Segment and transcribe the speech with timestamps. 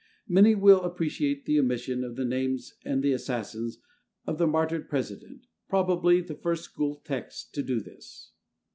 [0.27, 3.77] Many will appreciate the omission of the names of the assassins
[4.25, 8.31] of the martyred President, probably the first school text to do this.